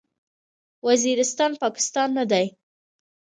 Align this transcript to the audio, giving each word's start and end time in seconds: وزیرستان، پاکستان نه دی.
وزیرستان، 0.87 1.51
پاکستان 1.63 2.09
نه 2.17 2.25
دی. 2.31 2.45